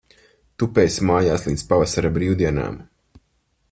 Tupēsi 0.63 1.05
mājās 1.11 1.45
līdz 1.51 1.67
pavasara 1.73 2.13
brīvdienām. 2.19 2.85